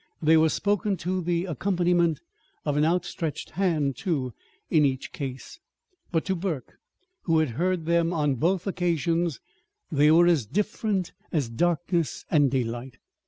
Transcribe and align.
They 0.19 0.35
were 0.35 0.49
spoken 0.49 0.97
to 0.97 1.21
the 1.21 1.45
accompaniment 1.45 2.21
of 2.65 2.75
an 2.75 2.83
outstretched 2.83 3.51
hand, 3.51 3.95
too, 3.97 4.33
in 4.67 4.83
each 4.83 5.11
case. 5.11 5.59
But, 6.11 6.25
to 6.25 6.35
Burke, 6.35 6.79
who 7.25 7.37
had 7.37 7.49
heard 7.49 7.85
them 7.85 8.11
on 8.11 8.33
both 8.37 8.65
occasions, 8.65 9.39
they 9.91 10.09
were 10.09 10.25
as 10.25 10.47
different 10.47 11.13
as 11.31 11.49
darkness 11.49 12.25
and 12.31 12.49
daylight. 12.49 12.97